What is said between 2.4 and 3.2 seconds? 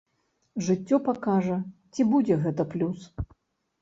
гэта плюс.